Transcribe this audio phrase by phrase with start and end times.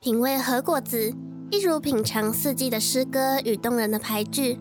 [0.00, 1.12] 品味和果子，
[1.50, 4.56] 一如品尝四季的诗歌与动人的牌句。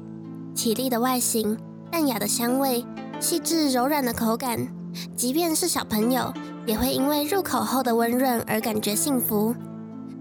[0.56, 1.56] 绮丽的外形，
[1.92, 2.84] 淡雅的香味，
[3.20, 4.68] 细致柔软的口感，
[5.16, 6.34] 即便是小朋友
[6.66, 9.56] 也会因为入口后的温润而感觉幸福。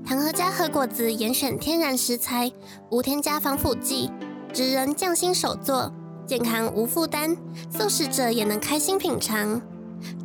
[0.05, 2.53] 糖和家和果子严选天然食材，
[2.91, 4.11] 无添加防腐剂，
[4.53, 5.91] 职人匠心手作，
[6.27, 7.35] 健康无负担，
[7.71, 9.63] 素食者也能开心品尝。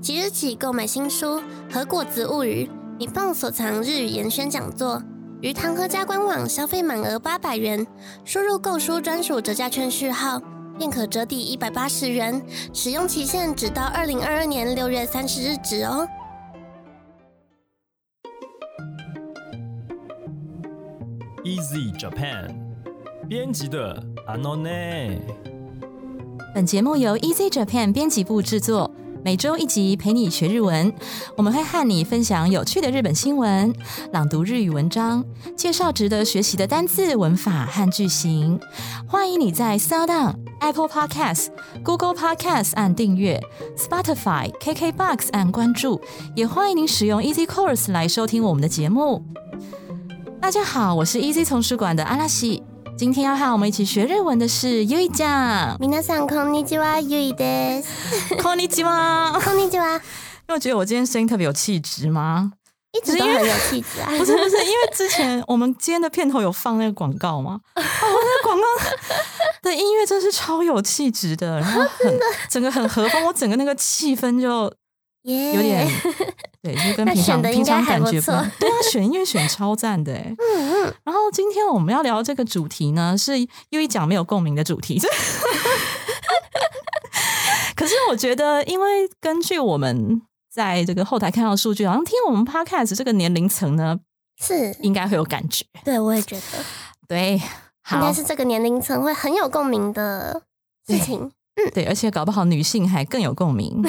[0.02, 1.40] 即日起购买新书
[1.74, 2.70] 《和果子物语》。
[3.02, 5.02] 你棒所藏日语研宣讲座，
[5.42, 7.84] 于唐和家官网消费满额八百元，
[8.24, 10.40] 输入购书专属折价券序号，
[10.78, 12.40] 便可折抵一百八十元，
[12.76, 16.08] 使用期限只到二零二二年六月三十日止哦。
[21.44, 22.54] Easy Japan
[23.28, 25.20] 编辑的阿诺内，
[26.54, 28.92] 本节目由 Easy Japan 编辑部制作。
[29.24, 30.92] 每周一集陪你学日文，
[31.38, 33.72] 我们会和你分享有趣的日本新闻，
[34.12, 35.24] 朗读日语文章，
[35.56, 38.60] 介绍值得学习的单字、文法和句型。
[39.08, 41.50] 欢迎你在 s o u n、Apple Podcasts、
[41.84, 43.40] Google Podcasts 按订阅
[43.78, 46.02] ，Spotify、KKBox 按关注，
[46.36, 49.24] 也欢迎您使用 Easy Course 来收听我们的节目。
[50.42, 52.61] 大家好，我是 Easy 从书馆的阿拉西。
[53.01, 55.77] 今天要和我们一起学日文的是 U 一酱。
[55.79, 58.37] 皆さんこんにちは、U 一です。
[58.43, 59.39] こんにちは。
[59.45, 60.01] こんにちは。
[60.49, 62.53] 因为觉得我今天声音特别有气质吗？
[62.93, 64.09] 一直都很有气质啊。
[64.17, 67.61] 不是 不是，因为之前我们今天的片头有放那个广告吗？
[67.75, 68.65] 哦，那个广告
[69.63, 74.73] 的音乐真是超有气质的，然后很整个很和风，我整个那个气氛就。
[75.24, 75.88] 有点
[76.64, 80.34] 对，就跟平常平常感觉不对啊，选音乐选超赞的哎。
[80.38, 80.94] 嗯嗯。
[81.04, 83.34] 然后今天我们要聊这个主题呢，是
[83.70, 85.00] 又一讲没有共鸣的主题。
[87.76, 90.22] 可是我觉得，因为根据我们
[90.54, 94.00] 在这个后台看到数据，好像听我们 podcast 这个年龄层呢，
[94.40, 95.66] 是应该会有感觉。
[95.84, 96.44] 对，我也觉得。
[97.08, 97.42] 对，
[97.92, 100.44] 应该是这个年龄层会很有共鸣的
[100.88, 101.32] 事情。
[101.56, 103.84] 嗯，对，而且搞不好女性还更有共鸣。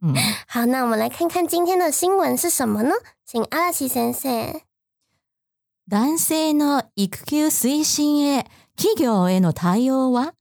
[0.00, 0.14] 嗯，
[0.48, 2.94] 好，那我们来看看今天的新闻是什么呢？
[3.24, 4.60] 请阿拉奇先生。
[5.86, 10.34] 男性の育休推進へ企業への対応は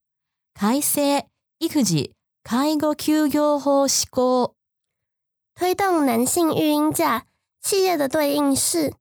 [0.53, 1.27] 改正
[1.59, 2.13] 育児
[2.43, 4.53] 介護休業法施行。
[5.55, 7.25] 推动男性育婴假，
[7.61, 8.93] 企业的对应是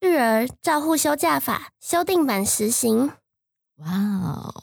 [0.00, 3.12] 育儿照护休假法修订版实行。
[3.76, 4.54] 哇哦！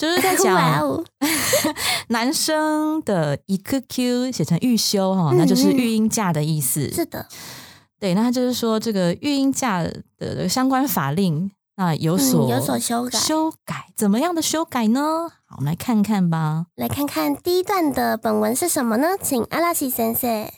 [0.00, 1.04] 就是在讲
[2.08, 6.90] 男生的一个 Q 写成育休哈，那就是育婴假的意思。
[6.92, 7.26] 是的，
[7.98, 9.86] 对，那就是说这个育婴假
[10.18, 15.28] 的相关法令啊有所有所修改，修改怎么样的修改呢？
[15.46, 16.66] 好，我们来看看吧。
[16.74, 19.16] 来看看第一段的本文是什么呢？
[19.22, 20.50] 请阿拉西先生。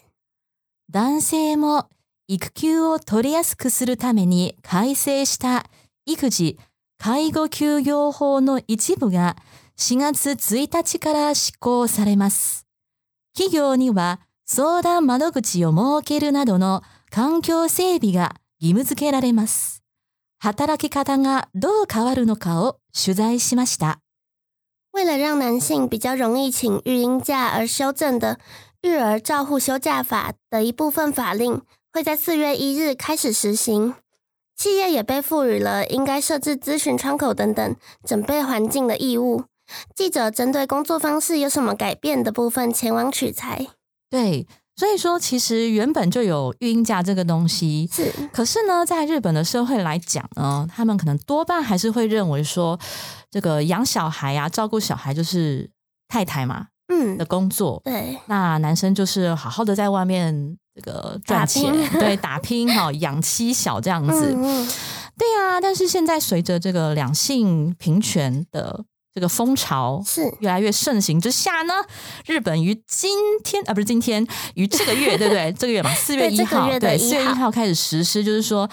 [0.93, 1.85] 男性も
[2.27, 5.65] 育休を取りやすくするために改正した
[6.07, 6.59] 育児。
[7.06, 9.36] 介護休業法の一部が
[9.78, 12.66] 4月1日から施行されます。
[13.36, 16.82] 企業には相談窓口を設けるなどの
[17.12, 19.84] 環境整備が義務付けられます。
[20.40, 24.00] 働き方がどう変わるのかを取材しました。
[24.94, 28.40] 为了让男性比较容易请育婴假而修正的
[28.82, 33.94] 育儿照护休假法的一部分法令，会在四月一日开始实行。
[34.56, 37.76] 企业也被赋予了应该设置咨询窗口等等
[38.06, 39.44] 准备环境的义务。
[39.96, 43.68] 记者针对工作方式有什么改变的部分前往取材。
[44.10, 48.12] 对，所以说其实原本就有育婴假这个东西，是。
[48.32, 52.80] 可是呢，在日本的社会来讲呢，他们可能多半还是会认为说，
[53.32, 55.70] 这个养小孩啊、照顾小孩就是
[56.08, 57.82] 太太嘛，嗯的工作。
[57.84, 58.20] 对。
[58.28, 60.58] 那男生就是好好的在外面。
[60.76, 64.34] 这个赚钱，对打拼哈， 养妻小这样子，
[65.18, 65.62] 对呀。
[65.62, 71.74] 但是现在随着这个两性平权的这个风潮是越来越盛行之下呢，
[72.26, 74.26] 日本于今天啊，不是今天，
[74.56, 75.54] 于这个月，对不对？
[75.58, 78.68] 这个月嘛，四月一号，对，四月一号开始实施，就是说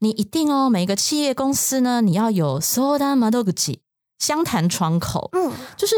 [0.00, 3.78] 你一定哦，每个企业公司呢，你要有 soda madoguchi
[4.18, 5.94] 相谈窗口，嗯，就是。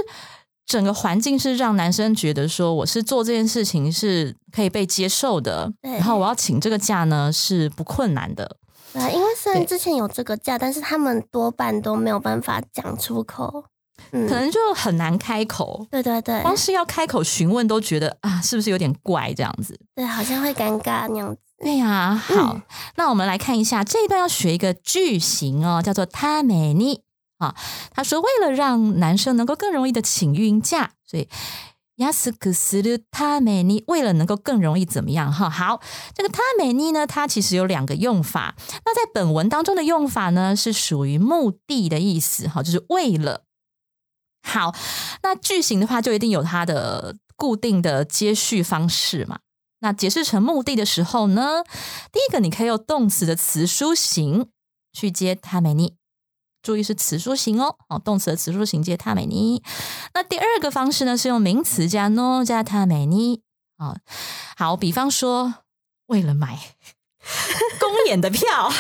[0.70, 8.56] 整个环境是让男生觉得说我是做这件事情是可以被接受的，然后我要请这个假呢是不困难的。
[8.92, 13.64] 对，因为虽然之前有这个假，但是他们多半都没有办法讲出口，
[14.12, 15.84] 可能就很难开口。
[15.90, 19.76] 对对对，光是要开口询问都觉得啊，是不是有点怪这样子？
[19.96, 21.40] 对，好像会尴尬那样子。
[21.58, 22.60] 对呀，好，
[22.94, 27.02] 那我们来看一下这一段要学一个句型哦，叫做他美尼。
[27.39, 27.55] 啊，
[27.91, 31.27] 他说为了让男生能够更容易的请孕假，所以
[31.97, 35.31] 安くするために，为了能够更容易怎么样？
[35.31, 35.81] 哈，好，
[36.13, 38.55] 这个ために呢，它其实有两个用法。
[38.85, 43.43] 那在本文当中的用法呢，是属于目的的意思，哈，就是为了。
[44.43, 44.75] 好，
[45.23, 49.39] 那句型的话，就一定有它的固定的接续方式嘛。
[49.79, 51.63] 那解释成目的的时候呢，
[52.11, 54.49] 第一个你可以用动词的词书形
[54.93, 55.95] 去接ために。
[56.61, 59.61] 注意是词书形哦，哦，动词的词书形接他美尼。
[60.15, 63.43] 那第二个方式呢，是用名词加 no 加他美尼。
[63.77, 63.97] 哦，
[64.57, 65.53] 好，比方说
[66.07, 66.57] 为了买
[67.79, 68.71] 公演的票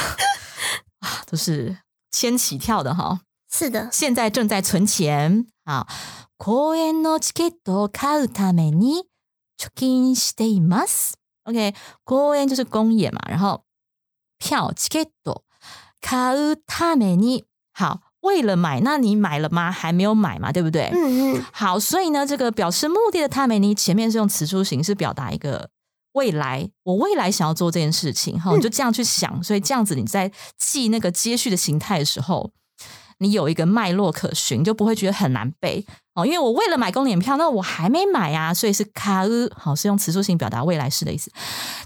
[0.99, 1.77] 啊，都是
[2.09, 3.21] 先起跳的哈。
[3.51, 5.87] 是的，现在正在存钱啊。
[6.37, 9.03] 公演のチケットを買うために
[9.57, 11.13] 貯金しています。
[11.45, 13.63] OK，公演就是公演嘛，然后
[14.39, 15.43] 票チケット
[16.01, 17.45] 買うために。
[17.72, 19.70] 好，为了买，那你买了吗？
[19.70, 20.90] 还没有买嘛，对不对？
[20.92, 25.70] 嗯嗯，好，所以呢，这个表示目的的他美尼前面是用词出形，式表达一个
[26.12, 32.50] 未来，我未来想要做这件事情，哈，你就这样去想，所以这样子你在记那个接续的形态的时候，
[33.18, 36.26] 你有一个脉络可循，就不会觉得很难背哦。
[36.26, 41.30] 因为我为了买公演票，那我还没买呀，所以是卡呃，好，是用词出形表达未来式的意思。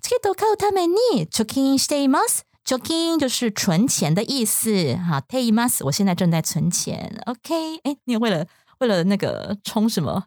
[0.01, 2.41] 这个都靠他美尼，choking stay must。
[2.73, 8.47] O k i n g 就是存钱的意思，哈，take mas，我现在正在存钱，OK，哎，你为了
[8.79, 10.25] 为了那个充什么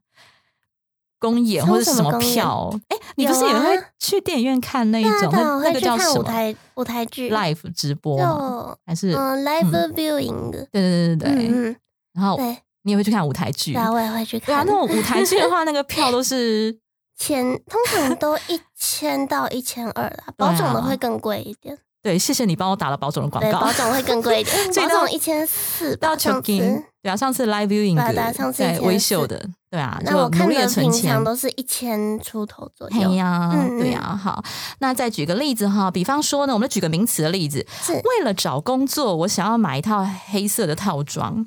[1.18, 2.72] 公演或者什么票？
[2.89, 5.30] 哎，你不是也会去电影院看那一种？
[5.31, 6.19] 那那个叫什么？
[6.19, 10.51] 舞台舞台剧 live 直播还是嗯 live viewing？
[10.51, 11.75] 对对对对对，嗯，
[12.13, 12.38] 然后
[12.83, 13.74] 你也会去看舞台剧？
[13.74, 14.48] 对，我也会去看。
[14.48, 16.78] 对啊，那种舞台剧的话，那个票都是
[17.18, 21.75] 千，通常都一千到一千二啦， 保种的会更贵一点。
[22.07, 23.59] 对，谢谢你帮我打了保总的广告。
[23.59, 25.94] 保总会更贵一点， 保总一千四。
[25.98, 27.98] 到 checking，对啊，上次 live viewing
[28.54, 33.09] 在微秀的，对啊，那我看的平常都是一千出头左右。
[33.09, 34.42] 对呀，对呀，好，
[34.80, 41.45] 那再举个例子哈，比方说呢，我们举个名词的例子，是为了找工作，我想要买一套黑色的套装，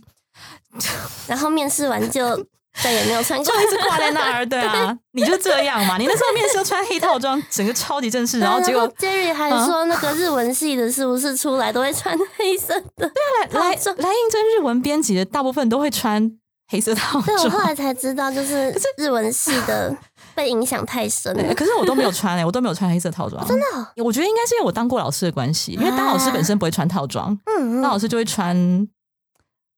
[1.26, 2.46] 然后面试完就。
[2.82, 4.46] 再也没有穿过， 就一直挂在那儿。
[4.46, 5.98] 对啊，你就这样嘛。
[5.98, 8.38] 你那时候面试穿黑套装，整个超级正式。
[8.38, 12.84] 然后结果 Jerry 还说，那个日文系的是不是出来都会穿黑色的？
[12.96, 16.30] 对啊，来来来应征日文编辑的大部分都会穿
[16.68, 17.24] 黑色套装。
[17.24, 19.94] 对，我后来才知道，就是日文系的
[20.34, 21.54] 被影响太深了。
[21.54, 23.44] 可是我都没有穿哎，我都没有穿黑色套装。
[23.46, 23.66] 真的？
[24.04, 28.88] 我觉得应该是因为我当过老师的关系，因为当老师本身不会穿套装，嗯，当老师就会穿。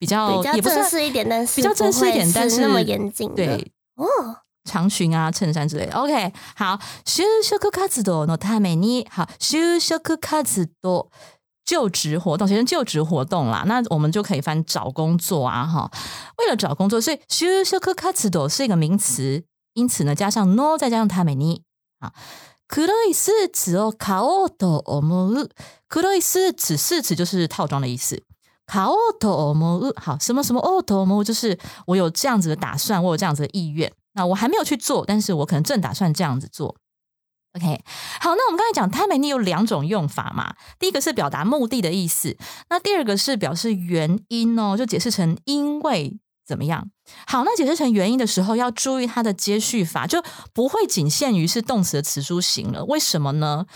[0.01, 3.33] 比较也不正式一点，但是比较正式一点，但是那么严谨。
[3.33, 4.05] 对哦，
[4.65, 5.93] 长裙啊、衬衫之类的。
[5.93, 10.43] OK，好，就職活動のために，好，就職活
[10.81, 11.09] 動
[11.65, 15.91] 就职活动，其实就职活动啦，那我们就可以翻找工作啊，哈。
[16.37, 19.43] 为了找工作，所以就職活動是一个名词，
[19.73, 21.63] 因此呢，加上 no，再加上ために，
[21.99, 22.13] 啊，
[22.67, 25.49] 黒いスーツを買おうと思う。
[25.87, 28.21] 黒いスーツ，スーツ就是套装的意思。
[28.72, 33.92] 卡奥托摩好什么什么奥托摩，就是我有这样子的打算，我有这样子的意愿。
[34.14, 36.74] 那我还没有去做，但是我可能正打算这样子做。
[37.54, 37.82] OK，
[38.18, 42.34] 好，那我们刚才讲太美你有两种用法嘛，第一个是表达目的的意思，
[42.70, 46.88] 那第二个是表示原因哦，就解释成因为怎么样。
[47.26, 52.86] 好，那解释成原因的时候要注意它的接续法，就不会仅限于是动词的词书型了。
[52.86, 53.66] 为什么呢？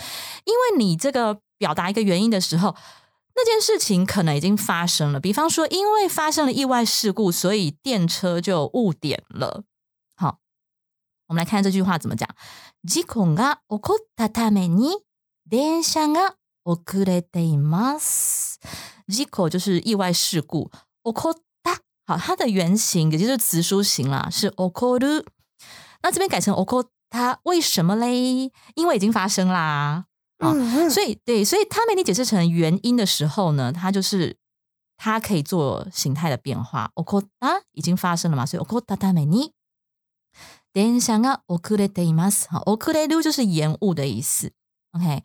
[0.46, 2.75] 因为你这个表达一个原因的时候。
[3.35, 9.63] 那件事情可能已经发生了，比方说，因为发生了意外事故，所以电车就误点了。
[10.15, 10.39] 好，
[11.27, 12.27] 我们来看这句话怎么讲。
[12.83, 14.98] 事故が起こったために
[15.50, 18.60] 電車が遅れています。
[19.07, 20.69] 事故就是意外事故。
[21.03, 25.25] 起こった，好，它的原型也就是词书形啦，是起こる。
[26.03, 28.51] 那这边改成起こった，为什么嘞？
[28.75, 30.05] 因为已经发生啦。
[30.39, 30.53] 啊，
[30.89, 34.38] 所以对，所以他没你解释成原因的时候呢，它就是
[34.98, 36.91] 它可以做形态的变化。
[36.95, 39.51] o k 啊，已经发生了嘛，所以 okota 他没你。
[40.74, 42.48] 電車が遅れています。
[42.50, 44.53] 好，遅れる就是延误的意思。
[44.93, 45.24] OK，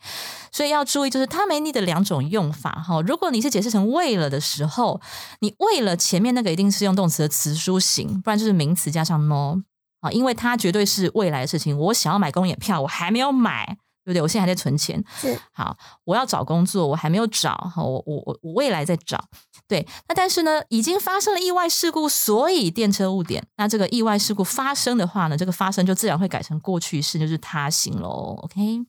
[0.52, 2.70] 所以要注意，就是他没你的两种用法。
[2.72, 5.00] 哈，如果你是解释成为了的时候，
[5.40, 9.62] 你为了前面那个一定是用动词的词书形，不然就是名词加上 no。
[10.00, 11.78] 啊，因为它绝对是未来的事情。
[11.78, 13.78] 我想要买公演票，我还没有买。
[14.04, 14.22] 对不对？
[14.22, 15.02] 我现在还在存钱。
[15.16, 17.54] 是好，我要找工作，我还没有找。
[17.74, 19.24] 好，我我我我未来在找。
[19.66, 23.46] 对，那但是呢，已经发生了意外事故，所以电车误点。
[23.56, 28.38] 那这个意外事故发生的话呢，这个发生就自然会改成过去式，就是他行喽。
[28.44, 28.86] OK，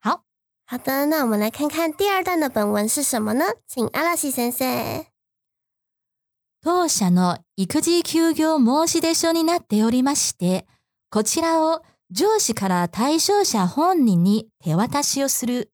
[0.00, 0.22] 好
[0.66, 3.46] 好的，那我们来看看第二段的本文是什么呢？
[3.66, 5.06] 请阿拉西先生。
[6.60, 10.66] 当社の育児休業申し出書になっておりまして。
[11.10, 11.82] こちらを
[12.13, 15.71] 上司から対象者本人に手渡しをする。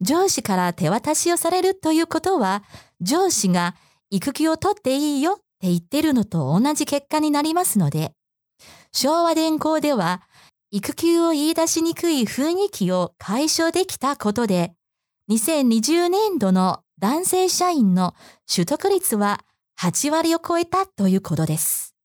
[0.00, 2.62] 上司から手渡しをされるということは、
[3.00, 3.74] 上司が
[4.08, 8.12] 育休を取っていいよって言ってるのと同じ結果になりますので、
[8.92, 10.22] 昭和電工では、
[10.70, 14.72] 育休を言い出しにくい雰囲気を解消できたことで、
[15.32, 18.14] 2020年度の男性社員の
[18.46, 19.40] 取得率は
[19.80, 21.95] 8割を超えたということです。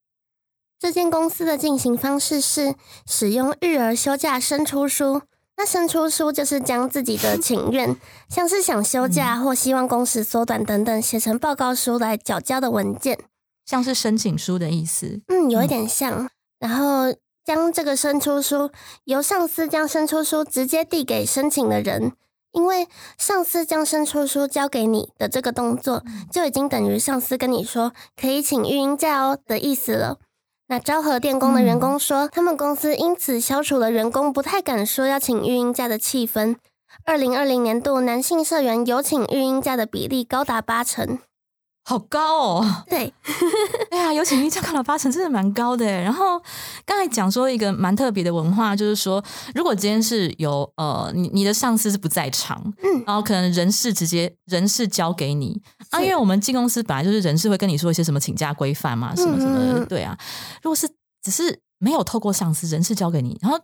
[0.81, 2.73] 这间公司的进行方式是
[3.05, 5.21] 使用育儿休假申出书。
[5.55, 7.95] 那申出书就是将自己的 请愿，
[8.27, 13.19] 像是想休假或希望工时缩短等等，写成报告书来缴交的文件。
[13.63, 15.21] 像是申请书的意思。
[15.27, 16.27] 嗯，有一点像。
[16.59, 17.13] 然后
[17.45, 18.71] 将这个申出书
[19.03, 22.13] 由上司将申出书直接递给申请的人，
[22.53, 22.88] 因为
[23.19, 30.17] 上司将申出书交给你的这个动作，就已经等于上司跟你说可以请育婴假哦的意思了。
[30.72, 36.56] 那昭和电工的员工说，他们公司因此消除了员工不太敢说要请育婴假的气氛。
[37.04, 41.20] 二零二零年度男性社员有请育婴假的比例高达八成。
[41.91, 42.83] 好高哦！
[42.88, 43.13] 对，
[43.91, 46.01] 哎呀，有请孕假看了八成，真的蛮高的耶。
[46.01, 46.41] 然后
[46.86, 49.21] 刚才讲说一个蛮特别的文化，就是说，
[49.53, 60.17] 如果今天是有呃，你你的上司是不在场，嗯然后可能人事直接人事交给你啊，因为我们进公司本来就是人事会跟你说一些什么请假规范嘛，什么什么的，嗯嗯嗯对啊。
[60.63, 60.89] 如果是
[61.21, 63.60] 只是没有透过上司，人事交给你，然后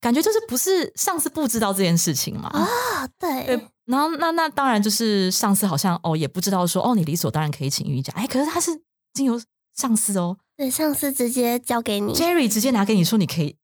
[0.00, 8.70] 感觉就是不是上司不知道这件事情嘛，啊，对，对，然后那那当然就是上司好像哦也不知道说哦你理所当然可以请孕假，哎，可是他是
[9.14, 9.40] 经由
[9.74, 12.12] 上司哦对，上司直接交给你。
[12.12, 13.56] ，Jerry 直接拿给你说你可以，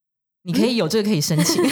[0.43, 1.63] 你可以有这个可以申请。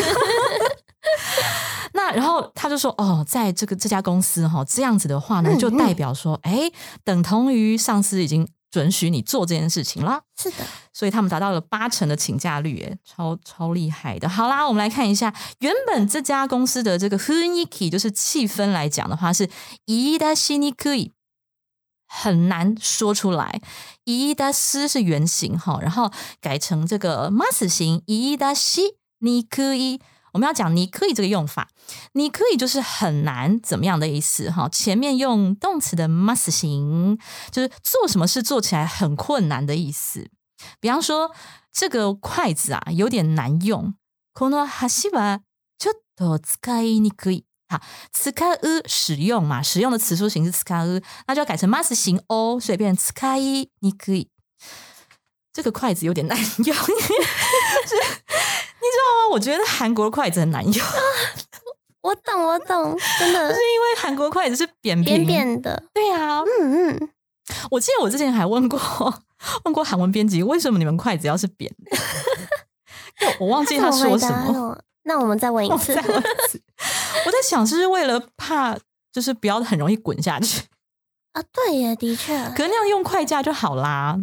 [1.93, 6.69] 那然后他就说哦，在这个这家公司哈、这样子的话呢，嗯就代表说哎，
[7.03, 10.22] 等同于上司已经准许你做这件事情啦。
[10.36, 10.56] 是的，
[10.92, 14.28] 所以他们达到了八成的请假率，哎，超超厉害的。
[14.28, 19.48] 好啦，我们来看一下，原本这家公司的这个雰囲気就是气氛来讲的话是
[19.86, 21.12] 言い出しにくい，
[22.06, 23.60] 很难说出来。
[24.04, 30.00] 言い出す是原型哈，然后改成这个 mas 型言い出しにくい。
[30.32, 31.68] 我们要讲你可以这个用法，
[32.12, 34.68] 你可以就是很难怎么样的意思哈。
[34.68, 37.18] 前面用动词的 mas 型，
[37.50, 40.30] 就是做什么事做起来很困难的意思。
[40.80, 41.32] 比方说，
[41.72, 43.94] 这个筷子啊有点难用，
[44.34, 45.40] この箸は
[45.78, 47.44] ちょっと使いにくい。
[47.70, 47.80] 好，
[48.12, 54.28] 使う使用嘛，使用的词书形是使う，那就要改成 mas 型 o，所以变成使いにくい。
[55.52, 57.41] 这个筷子有点难用，是你知道吗？
[59.31, 60.85] 我觉得韩国筷子很难用，就 是
[62.01, 65.83] 我懂，我懂，真的是因为韩国筷子是扁扁扁的。
[65.93, 67.09] 对啊，嗯嗯，
[67.71, 68.79] 我记得我之前还问过
[69.65, 71.97] 问过韩文编辑，为什么你们筷子要是扁的？
[73.39, 74.77] 我忘记他说什么。
[75.05, 76.07] 那我们再问一次我再。
[76.07, 76.61] 问一次
[77.25, 78.77] 我在想，是为了怕，
[79.11, 80.63] 就是不要很容易滚下去？
[81.33, 84.17] 啊，对耶，的确，可能那样用筷架就好啦。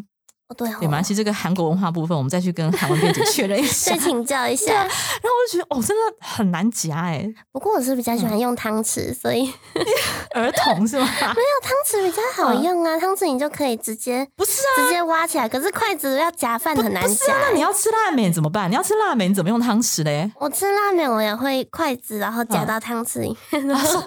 [0.51, 1.01] 哦对哦，对吗？
[1.01, 3.93] 其实这个韩国文化部分，我们再去跟韩文编辑确认一下。
[3.95, 4.75] 再请教一下。
[4.75, 9.83] 然后我就觉得，哦，真的很难夹哎，不过我是比较喜欢用汤匙，所以没
[10.35, 11.07] 儿童是吗？
[11.09, 12.99] 没有汤匙比较好用啊。
[12.99, 17.51] 汤匙你就可以直接不是啊，直接挖起来，可是筷子要夹饭很难夹那。
[17.55, 18.69] 你要吃辣面怎么办？
[18.69, 20.31] 你要吃辣面，你怎么用汤匙嘞？
[20.41, 24.03] 我吃辣面，我也会筷子，然后夹到汤匙里面，然啊后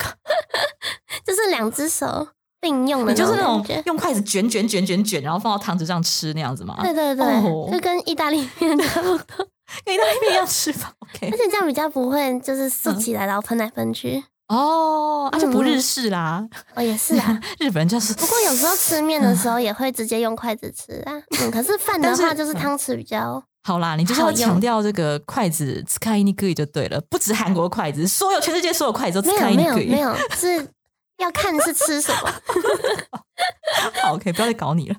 [1.25, 2.27] 就是两只手
[2.63, 3.63] 并用的你就是那种。
[3.85, 6.77] 用筷子卷卷卷卷卷，然后放到汤匙上吃那样子吗？
[6.81, 9.47] 对对对，哦就跟意大利面差不多，
[9.85, 10.91] 跟意大利面一样吃法。
[10.99, 14.23] OK， 而且这样比较不会就是竖起来然后喷来喷去。
[14.47, 17.39] 哦，而且不嗯日式啦，哦，也是啊。
[17.59, 21.13] 日本人就是不过有时候吃面的时候也会直接用筷子吃啊。
[21.41, 23.43] 嗯，可是饭的话就是汤匙比较。
[23.65, 30.67] 好啦，你就是要强调这个筷子 y n i k u 就对了，不止韩国筷子，所有全世界所有筷子都没 s k 有 y 没有没有，是
[31.17, 32.33] 要看是吃什么。
[34.01, 34.95] 好，OK，不要再搞你了。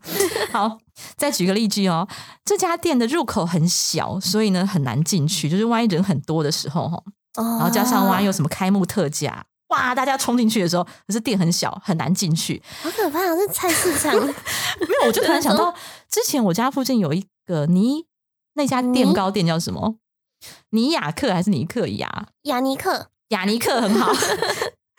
[0.53, 0.79] 好，
[1.17, 2.07] 再举个例句哦，
[2.45, 7.03] 这家店的入口很小，所以呢很难进去，就是万一人很多的时候哈，
[7.37, 9.47] 然然后加上万一有什么开幕特价。
[9.69, 9.95] 哇！
[9.95, 12.63] 大家冲进去的时候，可是店很小，很难进去。
[12.83, 14.15] 好可怕，是菜市场。
[14.15, 15.75] 没有，我就突然想到，
[16.09, 18.05] 之前我家附近有一个尼
[18.55, 19.97] 那家电糕店叫什么？
[20.71, 22.29] 尼雅克还是尼克雅？
[22.43, 24.13] 雅尼克雅尼克很好。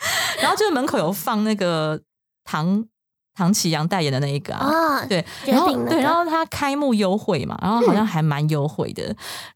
[0.41, 2.01] 然后就是门口有放那个
[2.45, 2.85] 唐
[3.35, 9.05] 唐启阳代言的那一个啊，啊，对，然后绝顶那个对，然后他开幕优惠嘛，然后好像还蛮优惠的，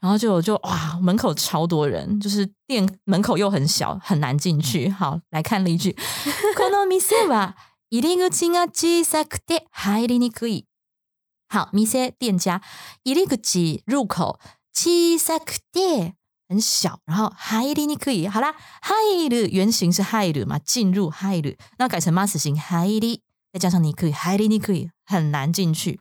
[0.01, 4.89] 然后就就哇，门口超多人，就是店门口又很小，很难进去。
[4.89, 5.95] 好，来看例句，
[6.57, 7.55] この店は
[7.91, 10.67] 入り口が小さくて入りにくい。
[11.49, 12.61] 好，店店家
[13.05, 14.39] 入り口入口
[14.73, 16.15] 小さくて
[16.49, 18.29] 很小，然后入りにくい。
[18.29, 23.21] 好啦，入る原型是入る嘛，进入入る，那改成 mas 型入り，
[23.53, 26.01] 再加上にくい，入りにくい，很难进去。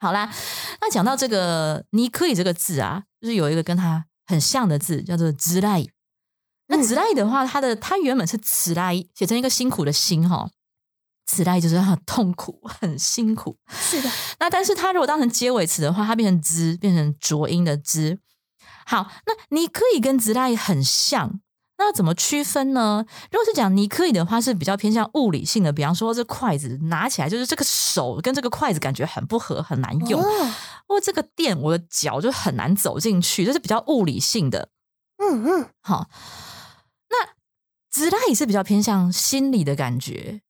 [0.00, 0.32] 好啦，
[0.80, 5.90] 那讲到这个にくい这个字啊，就是有一个跟它很像的字，叫做づらい。
[6.68, 10.48] 那づらい的话，它的它原本是つらい，写成一个辛苦的辛哈。
[11.26, 13.56] 此来就是很痛苦、很辛苦。
[13.68, 18.18] 是的，那但是它如果当成结尾词的话，它变成之，变成浊音的之。
[18.85, 21.39] 好，那你可以跟直来很像，
[21.77, 23.05] 那怎么区分呢？
[23.31, 30.53] 如果是讲你可以的话，是比较偏向物理性的，比方说这筷子拿起来就是这个手跟这个筷子感觉很不合，很难用，哦
[30.87, 34.69] 或这个店我的脚就很难走进去，这是比较物理性的。
[35.17, 36.07] 嗯嗯，好，
[37.09, 37.33] 那
[37.89, 40.41] 直来也是比较偏向心理的感觉，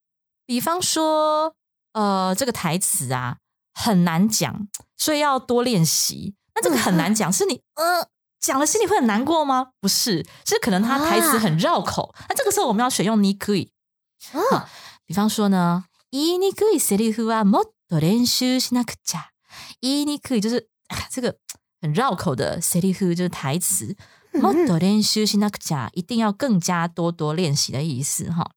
[0.46, 1.56] 比方说，
[1.94, 3.38] 呃，这个台词啊
[3.74, 6.36] 很难讲，所以要多练习。
[6.54, 8.08] 那这个很难讲，是你呃
[8.45, 9.73] 讲了心里会很难过吗？
[9.80, 12.14] 不是，是可能他台词很绕口。
[12.28, 13.71] 那这个时候我们要选用你可以，
[14.33, 14.66] 哦，
[15.04, 19.30] 比方说呢，言いにくいセリフはもっと練習しなくちゃ。
[19.80, 21.37] 言いにくい就是啊这个
[21.80, 23.97] 很绕口的セリフ就是台词，
[24.33, 28.52] もっと練習しなくちゃ，一定要更加多多练习的意思哈。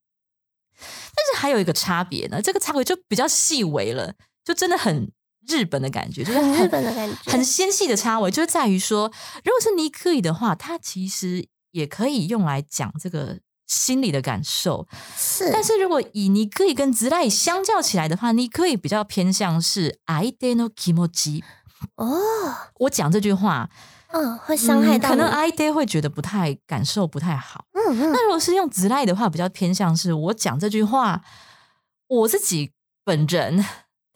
[0.75, 5.11] 但是还有一个差别呢，这个差别就比较细微了，就真的很
[5.48, 9.10] 日本的感觉，就是日本的感觉，很纤细的插尾，就是在于说，
[9.44, 14.86] 如果是你可以的话，它其实也可以用来讲这个心理的感受。
[15.16, 21.42] 是，但是如果以你可以跟直来相较起来的话，你可以比较偏向是 I d e no kimoji。
[21.96, 22.18] 哦，
[22.80, 23.70] 我讲这句话，
[24.08, 27.64] 嗯，会伤害到可能相手会觉得不太感受不太好。
[27.72, 31.22] 嗯嗯，那如果是用直来的话，比较偏向是我讲这句话，
[32.08, 32.72] 我自己
[33.04, 33.64] 本人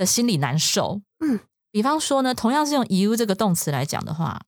[0.02, 1.02] 的心里难受。
[1.20, 1.40] 嗯，
[1.72, 4.42] 比方说呢，同样是用 you 这个动词来讲的话，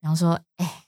[0.00, 0.84] 比方说，哎，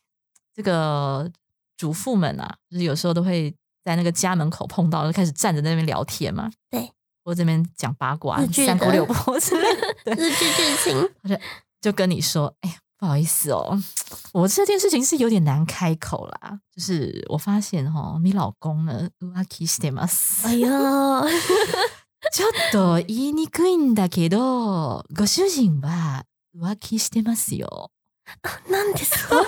[0.54, 1.30] 这个
[1.76, 6.90] 主妇们啊，就是有时候都会在那个家门口碰到，就开始站着在那边聊天嘛，对，
[7.24, 11.10] 或这边讲八卦日、剧的三姑六婆之类 的，对，日剧剧情，
[11.80, 13.78] 就跟你说，哎呀，不好意思哦，
[14.32, 16.60] 我这件事情是有点难开口啦。
[16.74, 20.46] 就是我发现哈、哦，你老公呢，浮気してます。
[20.46, 20.68] 哎呦，
[22.31, 27.91] ちょっと言いにくいんだけど、ご主人は浮気してますよ。
[28.69, 29.43] なんですか？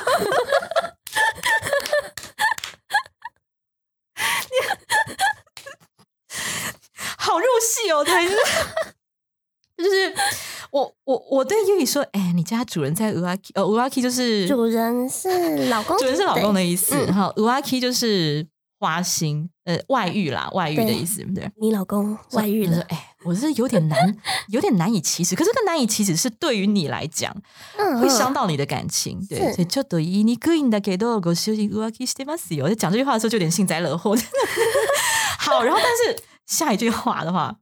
[7.17, 8.37] 好入戏哦，对，就是
[9.77, 10.13] 就是
[10.71, 18.45] 我我我对优以说，哎，你家主人在浮気，呃，浮気就是主人是老公，主人是老公的意思，嗯哈，浮気就是
[18.82, 21.50] 花心，呃，外遇啦， 外遇的意思，对不对？
[21.60, 24.16] 你老公外遇了，他说哎，我是有点难，
[24.48, 25.34] 有点难以启齿。
[25.34, 27.34] 可是这个难以启齿是对于你来讲
[27.76, 29.38] 嗯，会嗯伤到你的感情，对。
[29.38, 32.72] 是所以ちょっと言いにくいんだけど、ご主人浮気してますよ。
[32.74, 34.16] 讲这句话的时候就有点幸灾乐祸。
[35.40, 37.58] 好，然后但是下一句话的话，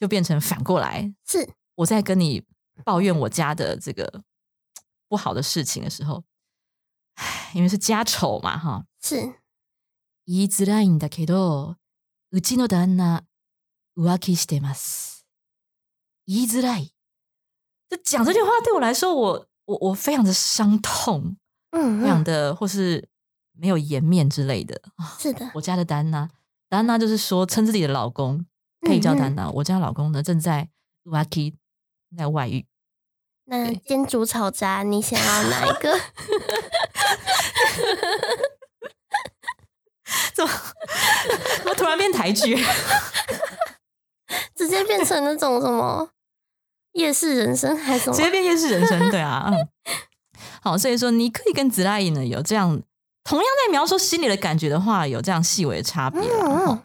[0.00, 2.42] 就变成反过来，是我在跟你
[2.82, 4.22] 抱怨我家的这个
[5.08, 6.24] 不好的事情的时候，
[7.16, 9.34] 唉，因为是家丑嘛，哈，是，
[10.28, 11.76] 言いづらいんだけど、
[12.30, 13.24] うちの旦那
[13.96, 15.26] 浮気してます。
[16.26, 16.92] 言いづらい。
[17.90, 21.36] 就讲这句话对我来说，我我我非常的伤痛，
[21.70, 23.08] 嗯嗯，非常的或是
[23.52, 24.80] 没有颜面之类的。
[24.96, 26.30] 啊是的， 我家的丹娜，
[26.68, 28.46] 丹娜就是说称自己的老公
[28.80, 30.70] 可以叫丹娜，我家老公呢正在
[31.04, 31.54] 浮気，
[32.16, 32.66] 在外遇。
[33.46, 36.00] 那对煎煮炒炸，你想要哪一个？
[40.33, 40.51] 怎么？
[41.59, 42.57] 怎么突然变台剧？
[44.55, 46.09] 直接变成那种什么
[46.93, 48.15] 夜市人生还是什么？
[48.15, 49.67] 直接变夜市人生，对啊，嗯，
[50.61, 52.81] 好，所以说你可以跟子拉影呢有这样
[53.23, 56.83] 同样在描述心里的感觉的话，有这样细微的差别啦嗯嗯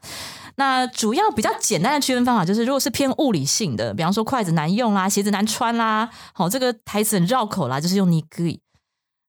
[0.56, 8.60] 那主要比较简单的区分方法就是，如果是偏物理性的，比方说筷子难用啦，鞋子难穿啦，好，这个台词很绕口啦，就是用你可以。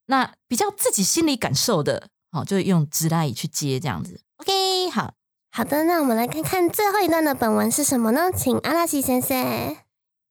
[0.06, 4.20] 那比较自己心里感受的，好，就用直拉伊去接这样子。
[4.40, 5.14] OK，好，
[5.54, 8.30] 好的，那我们来看看最后一段的本文是什么呢？
[8.30, 9.78] 请阿拉西先生。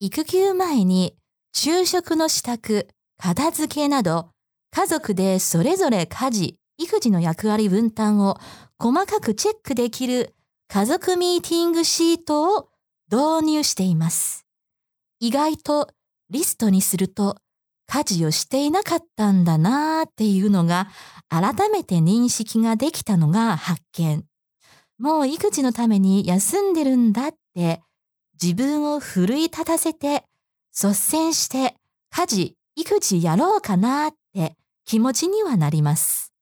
[0.01, 1.17] 育休前に
[1.55, 2.87] 昼食の支度、
[3.17, 4.29] 片付けなど、
[4.71, 8.37] 家族でそれぞれ家事、育児の役割分担を
[8.79, 10.35] 細かくチェックできる
[10.69, 12.69] 家族ミーティングシートを
[13.11, 14.45] 導入しています。
[15.21, 15.89] 意外と
[16.29, 17.39] リストにすると
[17.87, 20.89] 家事をしていなかったんだなーっていうのが
[21.29, 24.25] 改めて認識ができたのが発見。
[24.99, 27.83] もう育児のために休んでるんだって
[28.41, 30.25] 自分を奮い立たせて
[30.73, 31.77] 率先して
[32.11, 36.33] 家事、育児やろうかなーって気持ちにはなります。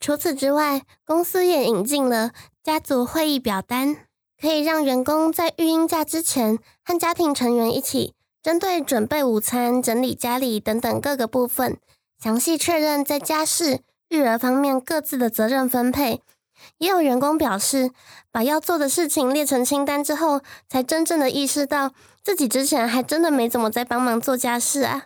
[0.00, 3.96] 除此之外，公司也引进了家族会议表单，
[4.40, 8.14] 可以让员工在育婴假之前和家庭成员一起，
[8.48, 11.76] 针对准备午餐、整理家里等等各个部分，
[12.18, 16.22] 详细确认在家事、育儿方面各自的责任分配。
[16.78, 17.90] 也有员工表示，
[18.32, 21.92] 把要做的事情列成清单之后，才真正的意识到
[22.24, 25.04] 自己之前还真的没怎么在帮忙做家事啊。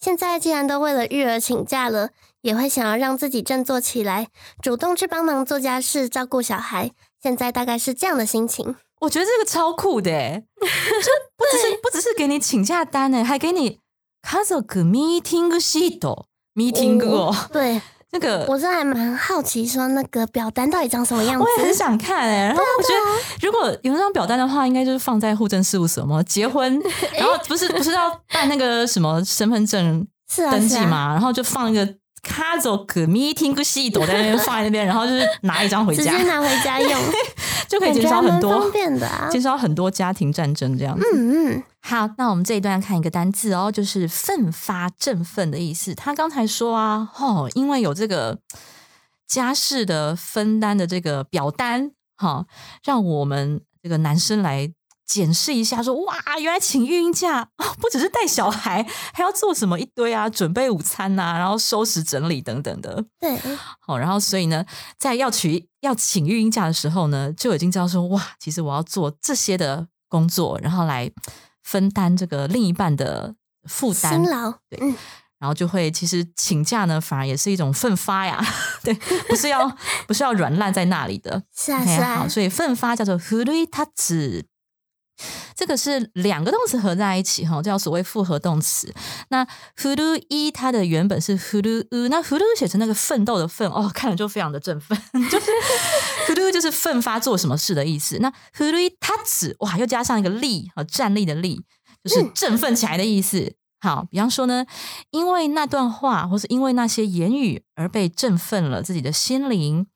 [0.00, 4.26] 现在既然都为了育儿请假了，也会想要让自己振作起来，
[4.60, 6.90] 主动去帮忙做家事、照顾小孩。
[7.22, 8.74] 现在大概是这样的心情。
[9.00, 10.66] 我觉得这个超酷的欸，就
[11.36, 13.78] 不只是不只是给你请假单呢，还给你
[14.22, 15.98] 家族 meeting sheet
[16.54, 17.80] meeting 哦，对
[18.12, 21.58] 那个我是还蛮好奇，说那个表单到底长什么样子我？
[21.58, 26.78] 也很想看哎、然后我觉得，如果有那张表单的话，应该就是放在户政事务所嘛，结婚，
[27.16, 31.86] 然后不是不是要办那个什么身份证是啊，登记嘛，然后就放一个
[32.22, 37.00] 卡走可 meeting 个系朵在那边放在那边，然后就是拿一张回家直接，拿回家用，
[37.68, 39.28] 就可以减少很多方便的啊。
[39.30, 41.04] 减少很多家庭战争这样子。
[41.14, 45.94] 嗯嗯，好，那我们这一段看一个单字哦，就是奋发、振奋的意思。
[45.94, 48.38] 他刚才说啊，哦，因为有这个
[49.26, 52.44] 家事的分担的这个表单，哈、
[52.84, 54.70] 让我们这个男生来
[55.10, 63.04] 检视一下说，哇，原来请育婴假哦， 不只是带小孩，还要做什么一堆啊，准备午餐呐、然后收拾整理等等的。
[63.18, 63.36] 对，
[63.80, 64.64] 好，然后所以呢，
[64.96, 71.10] 在要取要请育婴假的时候呢，就已经知道说，哇，其实我要做这些的工作，然后来
[71.64, 74.12] 分担这个另一半的负担。
[74.12, 74.78] 辛，劳，对。
[74.80, 74.94] 嗯，
[75.40, 78.40] 然后就会其实请假呢，反而也是一种奋发呀，
[78.84, 78.94] 对，
[79.28, 82.16] 不是要不是要软烂在那里的，是啊是啊。
[82.20, 84.46] 好，，所以奋发叫做 h u r i t a z
[85.55, 88.93] 这个是两个动词合在一起哈，叫所谓复合动词。
[89.29, 89.45] 那
[89.77, 94.97] h u r i 它的原本是 h u r u，那 h u r u 写成那个奋斗的奋哦，看了就非常的振奋，
[95.29, 95.51] 就是
[96.27, 98.17] h u r u 就是奋发做什么事的意思。
[98.19, 101.63] 那 h u r i t a z 哇，又加上一个立啊，站立的立，
[102.03, 103.55] 就是振奋起来的意思。
[103.79, 104.65] 好，比方说呢，
[105.11, 109.87] 因为那段话或是因为那些言语而被振奋了自己的心灵。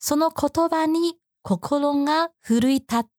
[0.00, 3.13] その言葉に心が奮い立った。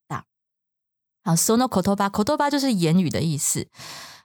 [1.25, 3.67] 好，その言葉，言葉就是言语的意思。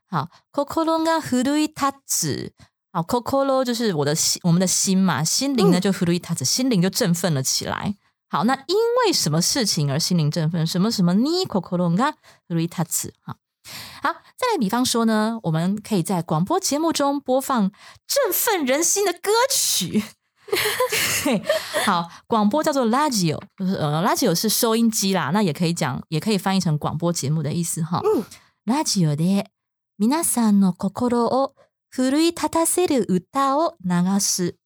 [0.09, 1.73] 好，心が奮い立
[2.07, 2.53] つ。
[2.93, 7.97] 好，心就是我的心，我们的心嘛，心灵呢就奮い立つ，心灵就振奋了起来。
[8.29, 10.67] 好，那因为什么事情而心灵振奋？
[10.67, 12.15] 什么什么に心が
[12.49, 13.13] 奮い立つ？
[13.21, 13.37] 好。
[14.03, 17.71] 好，再来比方说呢，我们可以在广播节目中播放
[18.07, 20.05] 振奋人心的歌曲。
[21.25, 21.43] 对，
[21.85, 28.01] 好，广播叫做 radio，就是呃，radio 是收音机啦，那也可以讲，也可以翻译成广播节目的意思哈。
[28.05, 28.25] 嗯
[28.65, 29.47] radio で
[29.99, 31.55] 皆さんの心を
[31.91, 34.57] 奮い立たせる歌を流す。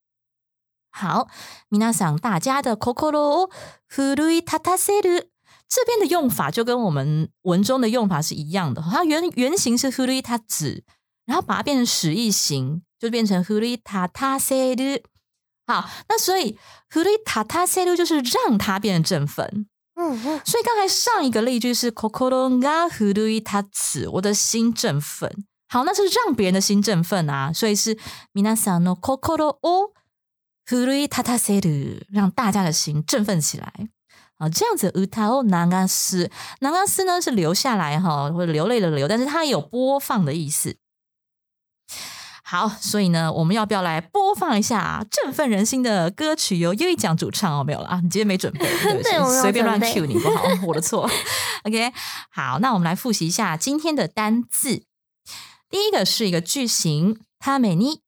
[0.93, 1.29] 好，
[1.71, 3.49] 皆さん大家的心を
[3.89, 5.31] 奮い立たせる。
[5.69, 10.83] 这边的用法就跟我们文中的用法是一样的，它原原型是 huri 它指，
[11.25, 15.01] 然后把它变成使役型，就变成 huri 塔塔塞鲁。
[15.67, 16.59] 好，那所以
[16.91, 19.67] huri 塔塔塞鲁就是让它变成振奋。
[19.95, 25.31] 嗯嗯，所以刚才上一个例句是 kokoro ga huri 它指，我的心振奋。
[25.69, 27.97] 好，那是让别人的心振奋啊，所以是
[28.33, 29.93] minasan no kokoro o
[30.67, 33.73] huri 塔塔塞鲁，让大家的心振奋起来。
[34.39, 40.75] 啊，这样子歌を流す，流す呢是留下来哈，或者流泪的流，但是它也有播放的意思。
[42.48, 46.58] 好，所以呢，我们要不要来播放一下振奋人心的歌曲？
[46.60, 51.10] 由优一讲主唱哦，没有了啊，你今天没准备， 对不起对随便乱准备 cue 你不好， 我的错。
[51.64, 51.92] OK，
[52.30, 54.84] 好，那我们来复习一下今天的单字。
[55.72, 58.02] 第一个是一个句型，他美尼。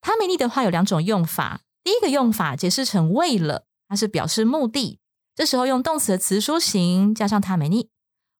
[0.00, 4.98] 他美尼的话有两种用法，第一个用法解释成为了，它是表示目的。
[5.36, 7.90] 这时候用动词的词书形加上他美尼，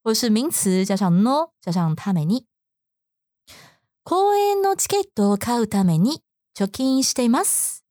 [0.03, 2.47] 或是名词加上 no 加上他美尼。
[4.06, 6.22] 公演のチケットを買うために
[6.56, 7.84] 貯金しています。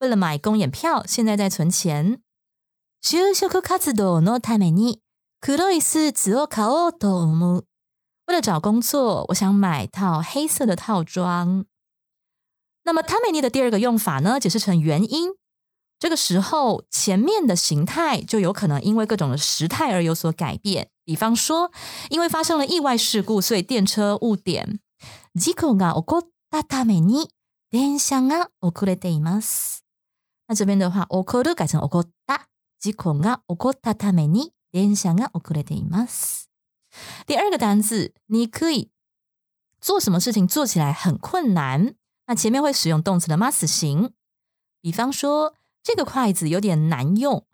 [0.00, 2.20] 为了买公演票，现在在存钱。
[3.02, 5.00] 就職活動のために
[5.40, 7.64] 黒いスーツを買おうと思う。
[8.26, 11.64] 为了找工作，我想买套黑色的套装。
[12.84, 15.30] 那么他美尼的第二个用法呢，解释成原因。
[15.98, 20.88] 这个时候，前面的形态就有可能因为各种的时态而有所改变。
[21.04, 21.70] 比方说，
[22.08, 24.80] 因为发生了意外事故，所以電車误点。
[25.35, 27.29] 事故が起こったために
[27.69, 29.83] 電車が遅れています。
[30.47, 32.47] 那这边的话，起こる改成起こった。
[32.79, 36.49] 事故が起こったために電車が遅れています。
[37.27, 38.91] 第二个单字，你可以
[39.81, 41.95] 做什么事情做起来很困难，
[42.27, 44.13] 那前面会使用动词的 must 形。
[44.81, 47.45] 比方说，这个筷子有点难用，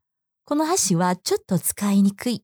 [0.46, 2.44] この箸はちょっと使いにくい。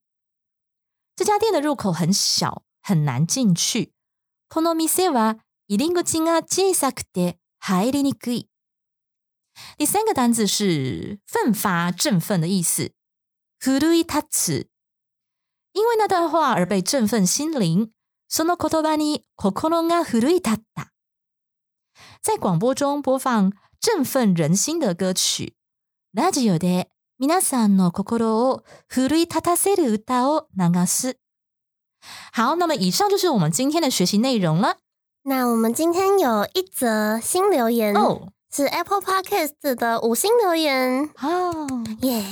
[1.16, 3.94] 这家店的入口很小，很难进去。
[4.49, 8.49] この店は入り口が小さくて入りにくい。
[9.79, 12.93] 第三个单字是奋发、振奋的意思，
[13.61, 14.69] 奮い立つ。
[15.73, 17.91] 因为那段话而被振奋心灵。
[18.29, 20.91] その言葉に心が奮い立った。
[22.23, 25.55] 在广播中播放振奋人心的歌曲。
[26.15, 31.19] ラジオで皆さんの心を奮い立たせる歌を流す。
[32.32, 34.78] 好，那么以上就是我们今天的学习内容了。
[35.24, 41.68] 那我们今天有一则新留言哦，是 Apple Podcast 的五星留言，哦，
[42.02, 42.24] 耶、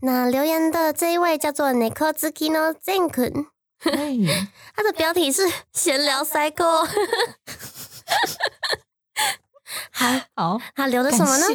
[0.00, 3.46] 那留言的这一位叫做 n i k o Zukino Zenkun，
[3.84, 4.16] 哎，
[4.74, 5.42] 他的标题是
[5.74, 6.88] 闲聊 cycle。
[9.92, 11.46] 好，好，他留的什么呢？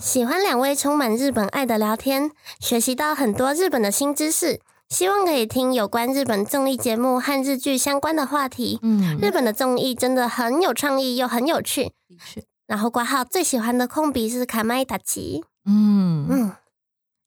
[0.00, 4.60] 喜欢两位充满日本爱的聊天，学习到很多日本的新知识。
[4.93, 8.79] 希望可以听有关日本综艺节目和日剧相关的话题。
[8.81, 11.91] 嗯，日本的综艺真的很有创意又很有趣。
[12.07, 15.43] 的确，然后挂号最喜欢的控笔是卡麦达奇。
[15.65, 16.51] 嗯，嗯，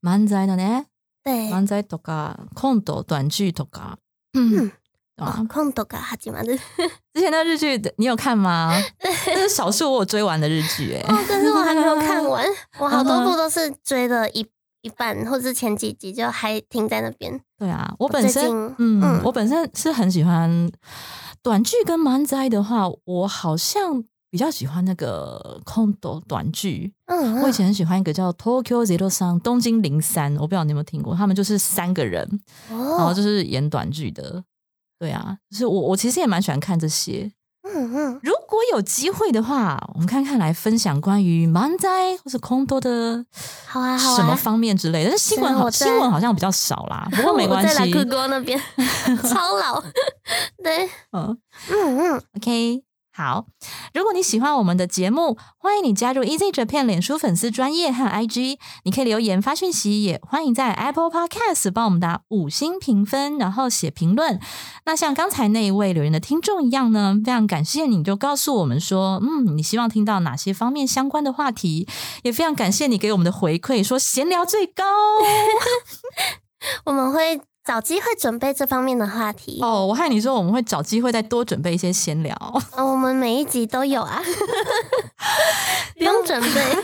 [0.00, 0.86] 漫才的呢，
[1.22, 1.50] 对。
[1.50, 3.96] 漫才とかコント、短剧とか，
[4.32, 4.72] 嗯嗯，
[5.16, 6.58] 对吧哦，控都が始まる。
[7.14, 8.72] 之前的日剧你有看吗？
[9.24, 12.44] 这是少数我有追完的日剧，哎，哦，但是我还没有看完，
[12.80, 14.44] 我好多嗯哼部 都是追了一
[14.87, 17.39] 一半，或者是前几集就还停在那边。
[17.57, 18.43] 对啊，我本身
[18.77, 20.71] 嗯，嗯我本身是很喜欢
[21.43, 26.93] 短剧跟漫才的话，我好像比较喜欢那个空斗短剧。
[27.05, 32.27] 嗯，我以前很喜欢一个叫 Tokyo Zero 三东京零三，我不知道你有没有听过，他们就是三个人，
[32.69, 34.43] 然后哦，就是演短剧的。
[34.99, 37.31] 对啊，就是我我其实也蛮喜欢看这些。
[37.75, 43.23] 嗯嗯，如果有机会的话，我们看看来分享关于满载或是空多的
[43.65, 45.17] 好啊好啊什么方面之类的。
[45.17, 47.93] 新闻新闻好像比较少啦，不过没关系在拉系。
[47.93, 48.59] 库哥那边，
[49.29, 49.83] 超老。
[50.63, 51.37] 对，嗯
[51.69, 52.83] 嗯嗯，，OK，
[53.17, 53.47] 好。
[53.95, 64.39] 如果你喜欢我们的节目，欢迎你加入 Easy Japan 脸书粉丝专业和 IG，你可以留言发讯息，也欢迎在 Apple Podcast 帮我们打五星评分，然后写评论。
[64.85, 71.87] 那像刚才那一位留言的听众一样呢，非常感谢你就告诉我们说，嗯，你希望听到哪些方面相关的话题，
[72.21, 74.83] 也非常感谢你给我们的回馈，说闲聊最高。
[76.85, 79.59] 我们会找机会准备这方面的话题。
[79.61, 82.33] 哦，我害你说，我们会找机会再多准备一些闲聊。
[82.77, 84.23] 哦我们每一集都有啊，
[85.97, 86.77] 不用准备。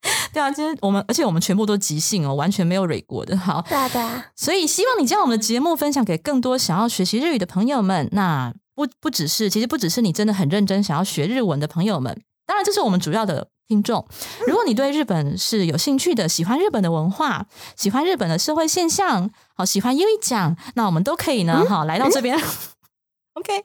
[0.32, 3.36] 对啊，今天我们而且我们全部都即兴哦，完全没有蕊过的。
[3.36, 8.08] 好，对啊对啊，所以希望你将我们的节目分享给更多想要学习日语的朋友们。
[8.12, 14.04] 那不不只是，其实不只是你真的很认真想要学日文的朋友们，当然这是我们主要的听众。
[14.46, 17.44] 如果你对日本是有兴趣的，喜欢日本的文化，
[17.76, 22.36] 喜欢日本的社会现象，好喜欢英语讲，那我们都可以呢，好来到这边。
[23.34, 23.64] OK，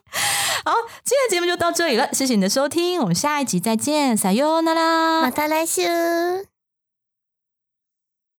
[0.64, 6.53] 好，今天的节目就到这里了，谢谢你的收听，我们下一集再见，撒哟那拉马达来週。